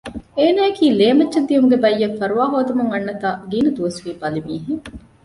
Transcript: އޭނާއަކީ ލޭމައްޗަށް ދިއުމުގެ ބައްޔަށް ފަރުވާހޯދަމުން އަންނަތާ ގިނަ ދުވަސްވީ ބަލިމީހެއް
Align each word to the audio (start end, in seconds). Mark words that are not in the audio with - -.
އޭނާއަކީ 0.37 0.85
ލޭމައްޗަށް 0.99 1.47
ދިއުމުގެ 1.49 1.77
ބައްޔަށް 1.83 2.17
ފަރުވާހޯދަމުން 2.19 2.91
އަންނަތާ 2.91 3.29
ގިނަ 3.51 3.69
ދުވަސްވީ 3.77 4.11
ބަލިމީހެއް 4.21 4.85